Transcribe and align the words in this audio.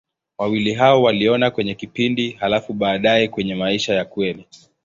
Wawili 0.37 0.73
hao 0.73 1.01
waliona 1.03 1.51
kwenye 1.51 1.75
kipindi, 1.75 2.31
halafu 2.31 2.73
baadaye 2.73 3.27
kwenye 3.27 3.55
maisha 3.55 3.93
ya 3.95 4.05
kweli. 4.05 4.47